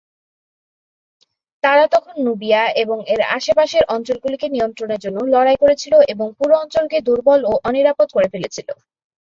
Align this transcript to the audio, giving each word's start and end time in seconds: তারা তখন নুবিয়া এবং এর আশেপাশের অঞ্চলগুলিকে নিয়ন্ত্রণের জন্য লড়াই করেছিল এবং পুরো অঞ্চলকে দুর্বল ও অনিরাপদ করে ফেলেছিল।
তারা 1.63 1.83
তখন 1.93 2.15
নুবিয়া 2.25 2.61
এবং 2.83 2.97
এর 3.07 3.21
আশেপাশের 3.37 3.83
অঞ্চলগুলিকে 3.95 4.47
নিয়ন্ত্রণের 4.49 4.99
জন্য 4.99 5.17
লড়াই 5.33 5.57
করেছিল 5.63 5.93
এবং 6.13 6.27
পুরো 6.37 6.53
অঞ্চলকে 6.63 6.97
দুর্বল 7.07 7.39
ও 7.45 7.63
অনিরাপদ 7.67 8.07
করে 8.11 8.27
ফেলেছিল। 8.33 8.67